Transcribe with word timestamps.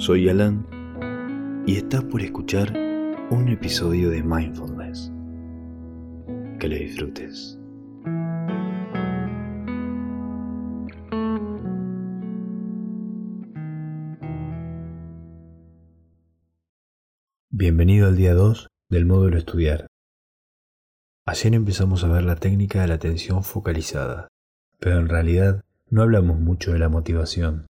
Soy 0.00 0.30
Alan 0.30 0.66
y 1.66 1.76
estás 1.76 2.02
por 2.04 2.22
escuchar 2.22 2.72
un 3.30 3.50
episodio 3.50 4.08
de 4.08 4.22
Mindfulness. 4.22 5.12
Que 6.58 6.68
lo 6.68 6.74
disfrutes. 6.74 7.58
Bienvenido 17.50 18.08
al 18.08 18.16
día 18.16 18.32
2 18.32 18.68
del 18.88 19.04
módulo 19.04 19.36
estudiar. 19.36 19.86
Ayer 21.26 21.54
empezamos 21.54 22.04
a 22.04 22.08
ver 22.08 22.22
la 22.22 22.36
técnica 22.36 22.80
de 22.80 22.88
la 22.88 22.94
atención 22.94 23.44
focalizada, 23.44 24.28
pero 24.78 24.98
en 24.98 25.10
realidad 25.10 25.62
no 25.90 26.00
hablamos 26.00 26.40
mucho 26.40 26.72
de 26.72 26.78
la 26.78 26.88
motivación. 26.88 27.69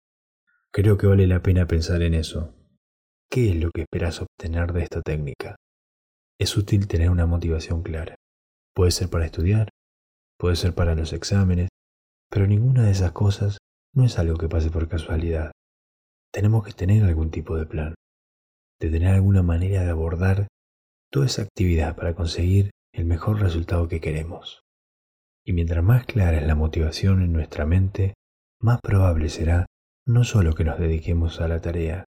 Creo 0.71 0.97
que 0.97 1.07
vale 1.07 1.25
la 1.25 1.41
pena 1.41 1.65
pensar 1.65 2.03
en 2.03 2.13
eso. 2.13 2.53
¿Qué 3.27 3.49
es 3.49 3.55
lo 3.55 3.71
que 3.71 3.81
esperas 3.81 4.21
obtener 4.21 4.71
de 4.71 4.83
esta 4.83 5.01
técnica? 5.01 5.55
Es 6.39 6.55
útil 6.57 6.87
tener 6.87 7.09
una 7.09 7.25
motivación 7.25 7.81
clara. 7.81 8.15
Puede 8.75 8.91
ser 8.91 9.09
para 9.09 9.25
estudiar, 9.25 9.69
puede 10.37 10.55
ser 10.55 10.75
para 10.75 10.93
los 10.93 11.11
exámenes, 11.11 11.69
pero 12.29 12.45
ninguna 12.45 12.83
de 12.83 12.91
esas 12.91 13.13
cosas 13.13 13.57
no 13.95 14.05
es 14.05 14.19
algo 14.19 14.37
que 14.37 14.47
pase 14.47 14.69
por 14.69 14.87
casualidad. 14.87 15.51
Tenemos 16.31 16.63
que 16.63 16.73
tener 16.73 17.03
algún 17.03 17.31
tipo 17.31 17.57
de 17.57 17.65
plan, 17.65 17.95
de 18.79 18.91
tener 18.91 19.15
alguna 19.15 19.41
manera 19.41 19.83
de 19.83 19.89
abordar 19.89 20.47
toda 21.11 21.25
esa 21.25 21.41
actividad 21.41 21.95
para 21.95 22.13
conseguir 22.13 22.69
el 22.93 23.05
mejor 23.05 23.41
resultado 23.41 23.87
que 23.87 23.99
queremos. 23.99 24.61
Y 25.43 25.53
mientras 25.53 25.83
más 25.83 26.05
clara 26.05 26.37
es 26.37 26.45
la 26.45 26.53
motivación 26.53 27.23
en 27.23 27.33
nuestra 27.33 27.65
mente, 27.65 28.13
más 28.61 28.79
probable 28.81 29.29
será 29.29 29.65
no 30.09 30.23
solo 30.23 30.55
que 30.55 30.63
nos 30.63 30.79
dediquemos 30.79 31.39
a 31.39 31.47
la 31.47 31.61
tarea, 31.61 32.05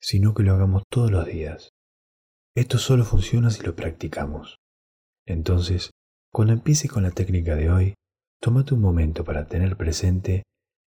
sino 0.00 0.34
que 0.34 0.42
lo 0.42 0.54
hagamos 0.54 0.82
todos 0.90 1.12
los 1.12 1.24
días. 1.24 1.70
Esto 2.56 2.78
solo 2.78 3.04
funciona 3.04 3.48
si 3.50 3.62
lo 3.62 3.76
practicamos. 3.76 4.56
Entonces, 5.24 5.90
cuando 6.32 6.52
empieces 6.52 6.90
con 6.90 7.04
la 7.04 7.12
técnica 7.12 7.54
de 7.54 7.70
hoy, 7.70 7.94
tómate 8.40 8.74
un 8.74 8.80
momento 8.80 9.22
para 9.24 9.46
tener 9.46 9.76
presente 9.76 10.42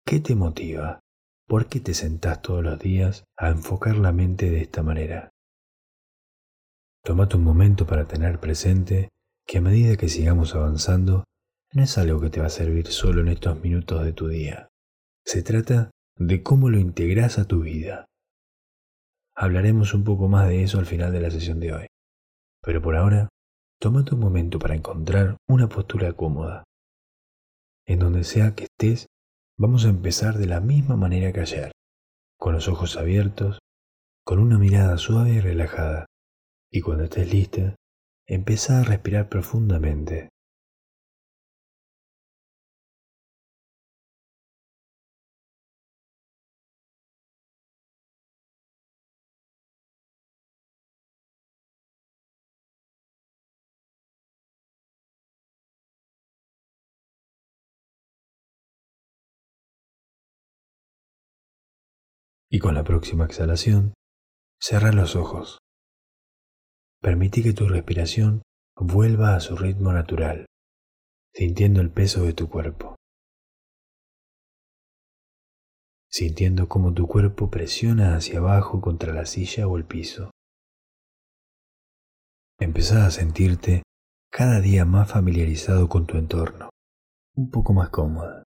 qué 0.04 0.18
te 0.18 0.34
motiva, 0.34 0.98
por 1.46 1.68
qué 1.68 1.78
te 1.78 1.94
sentás 1.94 2.42
todos 2.42 2.64
los 2.64 2.80
días 2.80 3.22
a 3.36 3.50
enfocar 3.50 3.96
la 3.96 4.10
mente 4.10 4.50
de 4.50 4.62
esta 4.62 4.82
manera. 4.82 5.30
Tómate 7.04 7.36
un 7.36 7.44
momento 7.44 7.86
para 7.86 8.06
tener 8.06 8.41
presente 8.41 9.10
que 9.46 9.58
a 9.58 9.60
medida 9.60 9.96
que 9.96 10.08
sigamos 10.08 10.56
avanzando, 10.56 11.22
no 11.72 11.84
es 11.84 11.96
algo 11.96 12.20
que 12.20 12.30
te 12.30 12.41
va 12.41 12.46
a 12.46 12.50
servir 12.50 12.88
solo 12.88 13.20
en 13.20 13.28
estos 13.28 13.60
minutos 13.60 14.04
de 14.04 14.12
tu 14.12 14.26
día. 14.26 14.69
Se 15.24 15.42
trata 15.42 15.92
de 16.19 16.42
cómo 16.42 16.70
lo 16.70 16.78
integras 16.78 17.39
a 17.39 17.45
tu 17.45 17.61
vida. 17.61 18.06
Hablaremos 19.34 19.92
un 19.92 20.05
poco 20.05 20.28
más 20.28 20.48
de 20.48 20.62
eso 20.62 20.78
al 20.78 20.86
final 20.86 21.12
de 21.12 21.20
la 21.20 21.31
sesión 21.31 21.61
de 21.61 21.75
hoy. 21.75 21.86
Pero 22.62 22.81
por 22.81 22.97
ahora, 22.97 23.28
tómate 23.78 24.14
un 24.14 24.20
momento 24.20 24.59
para 24.59 24.75
encontrar 24.75 25.37
una 25.47 25.69
postura 25.69 26.14
cómoda. 26.14 26.64
En 27.87 27.98
donde 27.98 28.25
sea 28.25 28.55
que 28.55 28.64
estés, 28.64 29.06
vamos 29.59 29.84
a 29.84 29.91
empezar 29.91 30.39
de 30.39 30.47
la 30.47 30.61
misma 30.61 30.97
manera 30.97 31.33
que 31.33 31.41
ayer, 31.41 31.72
con 32.39 32.55
los 32.55 32.67
ojos 32.67 32.97
abiertos, 32.97 33.59
con 34.25 34.39
una 34.39 34.59
mirada 34.59 34.97
suave 34.97 35.34
y 35.34 35.41
relajada. 35.41 36.06
Y 36.72 36.81
cuando 36.81 37.05
estés 37.05 37.33
lista, 37.33 37.77
empieza 38.27 38.81
a 38.81 38.84
respirar 38.84 39.28
profundamente. 39.28 40.31
Y 62.48 62.60
con 62.60 62.74
la 62.74 62.84
próxima 62.84 63.24
exhalación, 63.24 63.94
cierra 64.60 64.92
los 64.92 65.16
ojos. 65.16 65.58
Permití 67.00 67.42
que 67.42 67.52
tu 67.52 67.68
respiración 67.68 68.42
vuelva 68.76 69.34
a 69.34 69.40
su 69.40 69.56
ritmo 69.56 69.92
natural, 69.92 70.46
sintiendo 71.34 71.80
el 71.80 71.90
peso 71.90 72.22
de 72.24 72.34
tu 72.34 72.48
cuerpo. 72.48 72.94
Sintiendo 76.08 76.68
cómo 76.68 76.94
tu 76.94 77.08
cuerpo 77.08 77.50
presiona 77.50 78.14
hacia 78.16 78.38
abajo 78.38 78.80
contra 78.80 79.12
la 79.12 79.26
silla 79.26 79.66
o 79.66 79.76
el 79.76 79.84
piso. 79.84 80.30
Empezá 82.58 83.06
a 83.06 83.10
sentirte 83.10 83.82
cada 84.30 84.60
día 84.60 84.84
más 84.84 85.10
familiarizado 85.10 85.88
con 85.88 86.06
tu 86.06 86.16
entorno, 86.16 86.70
un 87.34 87.50
poco 87.50 87.74
más 87.74 87.90
cómoda, 87.90 88.44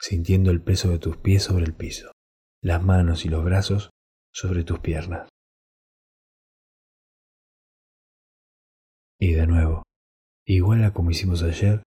sintiendo 0.00 0.50
el 0.50 0.62
peso 0.62 0.90
de 0.90 0.98
tus 0.98 1.18
pies 1.18 1.44
sobre 1.44 1.64
el 1.64 1.74
piso 1.74 2.10
las 2.68 2.84
manos 2.84 3.24
y 3.24 3.30
los 3.30 3.42
brazos 3.42 3.88
sobre 4.30 4.62
tus 4.62 4.78
piernas. 4.80 5.26
Y 9.18 9.32
de 9.32 9.46
nuevo, 9.46 9.84
igual 10.46 10.84
a 10.84 10.92
como 10.92 11.10
hicimos 11.10 11.42
ayer, 11.42 11.82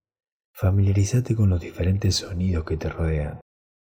familiarízate 0.55 1.35
con 1.35 1.51
los 1.51 1.61
diferentes 1.61 2.15
sonidos 2.15 2.65
que 2.65 2.77
te 2.77 2.89
rodean, 2.89 3.41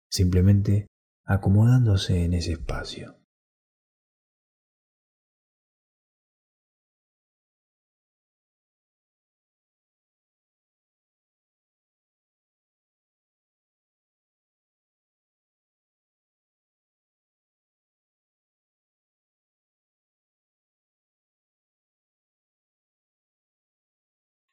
simplemente 0.09 0.87
acomodándose 1.25 2.23
en 2.23 2.33
ese 2.33 2.53
espacio. 2.53 3.17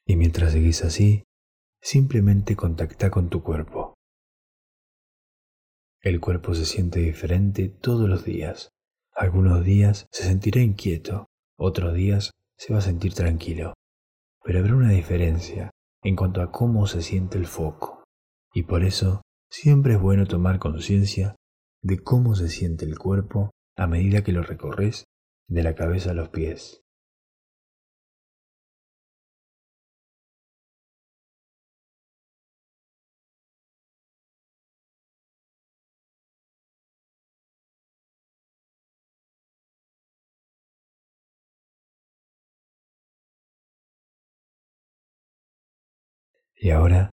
Y 0.07 0.17
mientras 0.17 0.53
seguís 0.53 0.85
así, 0.85 1.25
simplemente 1.81 2.57
contacta 2.57 3.11
con 3.11 3.29
tu 3.29 3.43
cuerpo. 3.43 3.95
El 6.01 6.21
cuerpo 6.21 6.55
se 6.55 6.65
siente 6.65 7.01
diferente 7.01 7.69
todos 7.69 8.09
los 8.09 8.25
días. 8.25 8.71
Algunos 9.15 9.65
días 9.65 10.07
se 10.11 10.25
sentirá 10.25 10.61
inquieto, 10.61 11.27
otros 11.57 11.95
días 11.95 12.33
se 12.57 12.73
va 12.73 12.81
a 12.81 12.83
sentir 12.83 13.15
tranquilo. 13.15 13.75
Pero 14.43 14.59
habrá 14.59 14.75
una 14.75 14.91
diferencia 14.91 15.71
en 16.03 16.17
cuanto 16.17 16.43
a 16.43 16.51
cómo 16.51 16.87
se 16.87 17.03
siente 17.03 17.39
el 17.39 17.47
foco. 17.47 18.03
Y 18.53 18.65
por 18.65 18.85
eso 18.85 19.23
siempre 19.49 19.95
es 19.95 20.01
bueno 20.01 20.27
tomar 20.27 20.59
conciencia 20.59 21.37
de 21.83 22.03
cómo 22.03 22.35
se 22.35 22.49
siente 22.49 22.85
el 22.85 22.99
cuerpo 22.99 23.51
a 23.77 23.87
medida 23.87 24.23
que 24.23 24.33
lo 24.33 24.43
recorres 24.43 25.05
de 25.49 25.63
la 25.63 25.75
cabeza 25.75 26.11
a 26.11 26.15
los 26.15 26.29
pies. 26.31 26.83
Y 46.63 46.71
ahora, 46.71 47.11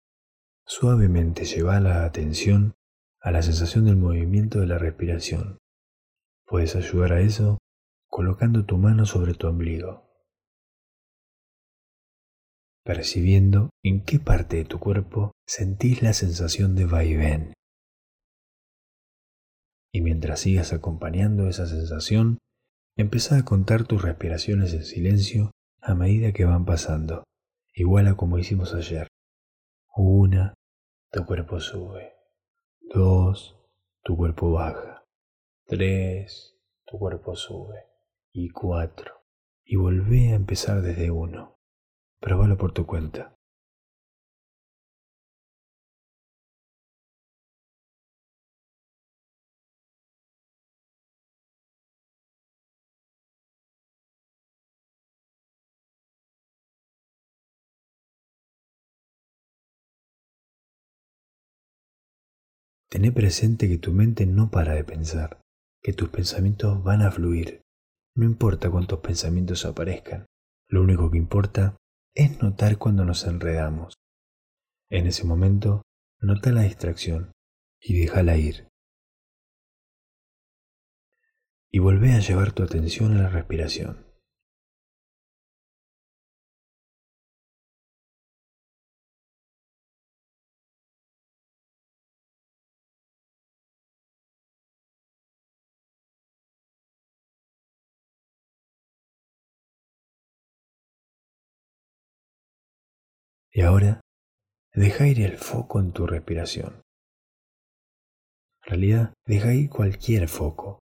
suavemente 0.66 1.44
lleva 1.44 1.78
la 1.78 2.04
atención 2.04 2.74
a 3.20 3.30
la 3.30 3.42
sensación 3.42 3.84
del 3.84 3.94
movimiento 3.94 4.58
de 4.58 4.66
la 4.66 4.76
respiración. 4.76 5.58
Puedes 6.48 6.74
ayudar 6.74 7.12
a 7.12 7.20
eso 7.20 7.58
colocando 8.08 8.66
tu 8.66 8.76
mano 8.76 9.06
sobre 9.06 9.34
tu 9.34 9.46
ombligo, 9.46 10.10
percibiendo 12.82 13.70
en 13.84 14.04
qué 14.04 14.18
parte 14.18 14.56
de 14.56 14.64
tu 14.64 14.80
cuerpo 14.80 15.30
sentís 15.46 16.02
la 16.02 16.12
sensación 16.12 16.74
de 16.74 16.86
vaivén. 16.86 17.52
Y 19.92 20.00
mientras 20.00 20.40
sigas 20.40 20.72
acompañando 20.72 21.46
esa 21.46 21.66
sensación, 21.66 22.38
empieza 22.96 23.38
a 23.38 23.44
contar 23.44 23.86
tus 23.86 24.02
respiraciones 24.02 24.74
en 24.74 24.84
silencio 24.84 25.52
a 25.80 25.94
medida 25.94 26.32
que 26.32 26.44
van 26.44 26.64
pasando, 26.64 27.22
igual 27.74 28.08
a 28.08 28.16
como 28.16 28.40
hicimos 28.40 28.74
ayer. 28.74 29.06
Una, 29.98 30.52
tu 31.10 31.24
cuerpo 31.24 31.58
sube. 31.58 32.12
Dos, 32.82 33.56
tu 34.02 34.14
cuerpo 34.14 34.52
baja. 34.52 35.06
Tres, 35.64 36.54
tu 36.84 36.98
cuerpo 36.98 37.34
sube. 37.34 37.86
Y 38.30 38.50
cuatro. 38.50 39.24
Y 39.64 39.76
volvé 39.76 40.32
a 40.32 40.34
empezar 40.34 40.82
desde 40.82 41.10
uno. 41.10 41.56
Probalo 42.20 42.58
por 42.58 42.72
tu 42.72 42.84
cuenta. 42.84 43.38
Tené 62.96 63.12
presente 63.12 63.68
que 63.68 63.76
tu 63.76 63.92
mente 63.92 64.24
no 64.24 64.50
para 64.50 64.72
de 64.72 64.82
pensar, 64.82 65.42
que 65.82 65.92
tus 65.92 66.08
pensamientos 66.08 66.82
van 66.82 67.02
a 67.02 67.10
fluir. 67.10 67.60
No 68.16 68.24
importa 68.24 68.70
cuántos 68.70 69.00
pensamientos 69.00 69.66
aparezcan, 69.66 70.24
lo 70.70 70.80
único 70.80 71.10
que 71.10 71.18
importa 71.18 71.76
es 72.14 72.40
notar 72.40 72.78
cuando 72.78 73.04
nos 73.04 73.26
enredamos. 73.26 73.96
En 74.88 75.06
ese 75.06 75.24
momento, 75.24 75.82
nota 76.22 76.50
la 76.52 76.62
distracción 76.62 77.32
y 77.82 78.00
déjala 78.00 78.38
ir. 78.38 78.66
Y 81.70 81.80
volvé 81.80 82.12
a 82.12 82.20
llevar 82.20 82.52
tu 82.52 82.62
atención 82.62 83.14
a 83.14 83.24
la 83.24 83.28
respiración. 83.28 84.05
Y 103.56 103.62
ahora, 103.62 104.02
deja 104.74 105.08
ir 105.08 105.22
el 105.22 105.38
foco 105.38 105.80
en 105.80 105.92
tu 105.92 106.06
respiración. 106.06 106.82
En 108.62 108.70
realidad, 108.70 109.14
deja 109.26 109.54
ir 109.54 109.70
cualquier 109.70 110.28
foco. 110.28 110.80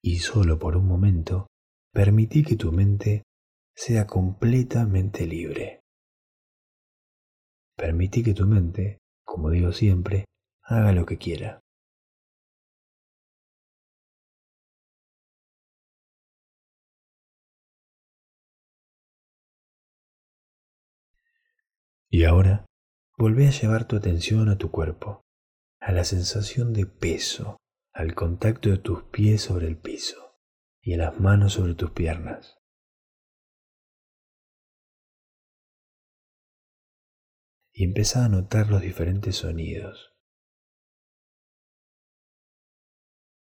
Y 0.00 0.20
solo 0.20 0.60
por 0.60 0.76
un 0.76 0.86
momento, 0.86 1.48
permití 1.92 2.44
que 2.44 2.54
tu 2.54 2.70
mente 2.70 3.24
sea 3.74 4.06
completamente 4.06 5.26
libre. 5.26 5.80
Permití 7.76 8.22
que 8.22 8.34
tu 8.34 8.46
mente, 8.46 8.98
como 9.24 9.50
digo 9.50 9.72
siempre, 9.72 10.26
haga 10.62 10.92
lo 10.92 11.04
que 11.04 11.18
quiera. 11.18 11.61
Y 22.14 22.24
ahora, 22.24 22.66
volvé 23.16 23.48
a 23.48 23.52
llevar 23.52 23.88
tu 23.88 23.96
atención 23.96 24.50
a 24.50 24.58
tu 24.58 24.70
cuerpo, 24.70 25.22
a 25.80 25.92
la 25.92 26.04
sensación 26.04 26.74
de 26.74 26.84
peso, 26.84 27.56
al 27.94 28.14
contacto 28.14 28.68
de 28.68 28.76
tus 28.76 29.04
pies 29.04 29.40
sobre 29.40 29.66
el 29.66 29.78
piso 29.78 30.38
y 30.82 30.92
a 30.92 30.98
las 30.98 31.18
manos 31.18 31.54
sobre 31.54 31.74
tus 31.74 31.92
piernas. 31.92 32.58
Y 37.72 37.84
empieza 37.84 38.26
a 38.26 38.28
notar 38.28 38.68
los 38.68 38.82
diferentes 38.82 39.36
sonidos, 39.36 40.12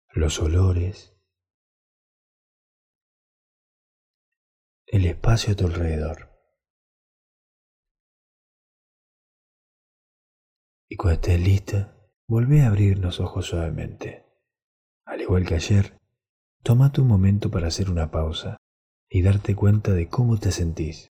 los 0.09 0.41
olores, 0.41 1.17
el 4.87 5.07
espacio 5.07 5.53
a 5.53 5.57
tu 5.57 5.67
alrededor. 5.67 6.36
Y 10.89 10.97
cuando 10.97 11.15
estés 11.15 11.41
lista, 11.41 11.97
volvé 12.29 12.63
a 12.63 12.69
abrir 12.69 12.99
los 12.99 13.19
ojos 13.21 13.47
suavemente. 13.47 14.25
Al 15.05 15.21
igual 15.21 15.45
que 15.45 15.55
ayer, 15.55 15.99
tómate 16.63 17.01
un 17.01 17.09
momento 17.09 17.51
para 17.51 17.69
hacer 17.69 17.91
una 17.91 18.11
pausa 18.11 18.57
y 19.11 19.23
darte 19.23 19.57
cuenta 19.57 19.93
de 19.93 20.09
cómo 20.09 20.39
te 20.39 20.53
sentís. 20.53 21.09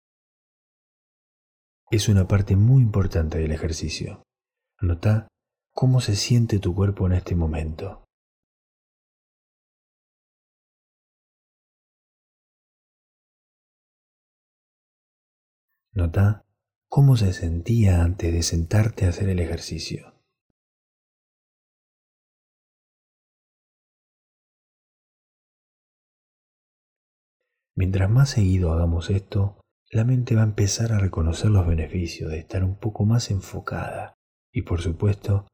Es 1.91 2.07
una 2.09 2.27
parte 2.27 2.55
muy 2.55 2.81
importante 2.81 3.37
del 3.39 3.51
ejercicio. 3.51 4.23
Nota 4.81 5.27
cómo 5.73 6.01
se 6.01 6.15
siente 6.15 6.59
tu 6.59 6.73
cuerpo 6.73 7.07
en 7.07 7.13
este 7.13 7.35
momento. 7.35 8.03
Nota 15.93 16.43
cómo 16.89 17.15
se 17.17 17.33
sentía 17.33 18.03
antes 18.03 18.33
de 18.33 18.41
sentarte 18.41 19.05
a 19.05 19.09
hacer 19.09 19.29
el 19.29 19.39
ejercicio. 19.39 20.15
Mientras 27.75 28.09
más 28.09 28.31
seguido 28.31 28.73
hagamos 28.73 29.09
esto, 29.09 29.61
la 29.91 30.03
mente 30.03 30.35
va 30.35 30.41
a 30.41 30.45
empezar 30.45 30.91
a 30.91 30.99
reconocer 30.99 31.49
los 31.51 31.65
beneficios 31.65 32.31
de 32.31 32.39
estar 32.39 32.63
un 32.63 32.75
poco 32.75 33.05
más 33.05 33.31
enfocada 33.31 34.15
y 34.51 34.63
por 34.63 34.81
supuesto, 34.81 35.47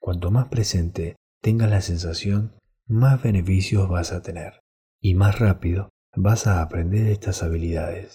cuanto 0.00 0.30
más 0.30 0.48
presente 0.48 1.16
tengas 1.42 1.68
la 1.68 1.80
sensación, 1.80 2.56
más 2.86 3.22
beneficios 3.22 3.88
vas 3.88 4.12
a 4.12 4.22
tener 4.22 4.60
y 5.02 5.14
más 5.14 5.38
rápido 5.38 5.90
vas 6.14 6.46
a 6.46 6.62
aprender 6.62 7.08
estas 7.08 7.42
habilidades. 7.42 8.14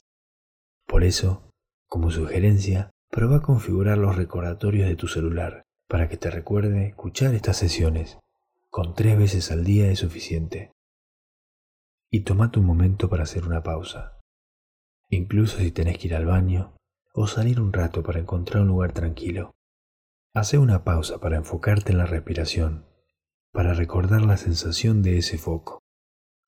Por 0.87 1.03
eso, 1.03 1.50
como 1.91 2.09
sugerencia, 2.09 2.89
prueba 3.09 3.41
configurar 3.41 3.97
los 3.97 4.15
recordatorios 4.15 4.87
de 4.87 4.95
tu 4.95 5.09
celular 5.09 5.63
para 5.89 6.07
que 6.07 6.15
te 6.15 6.31
recuerde 6.31 6.87
escuchar 6.87 7.35
estas 7.35 7.57
sesiones. 7.57 8.17
Con 8.69 8.95
tres 8.95 9.17
veces 9.17 9.51
al 9.51 9.65
día 9.65 9.91
es 9.91 9.99
suficiente. 9.99 10.71
Y 12.09 12.21
tomate 12.21 12.59
un 12.59 12.65
momento 12.65 13.09
para 13.09 13.23
hacer 13.23 13.45
una 13.45 13.61
pausa. 13.61 14.21
Incluso 15.09 15.57
si 15.57 15.71
tenés 15.71 15.97
que 15.97 16.07
ir 16.07 16.15
al 16.15 16.25
baño 16.27 16.77
o 17.13 17.27
salir 17.27 17.59
un 17.59 17.73
rato 17.73 18.03
para 18.03 18.19
encontrar 18.21 18.61
un 18.61 18.69
lugar 18.69 18.93
tranquilo. 18.93 19.51
Hace 20.33 20.59
una 20.59 20.85
pausa 20.85 21.19
para 21.19 21.35
enfocarte 21.35 21.91
en 21.91 21.97
la 21.97 22.05
respiración, 22.05 22.85
para 23.51 23.73
recordar 23.73 24.21
la 24.21 24.37
sensación 24.37 25.01
de 25.01 25.17
ese 25.17 25.37
foco. 25.37 25.83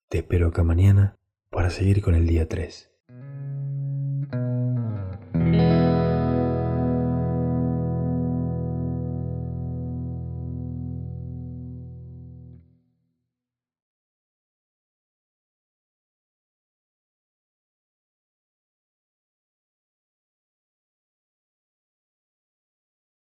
Te 0.07 0.19
espero 0.19 0.48
acá 0.48 0.63
mañana 0.63 1.18
para 1.50 1.69
seguir 1.69 2.01
con 2.01 2.16
el 2.16 2.28
día 2.28 2.48
3. 2.48 2.93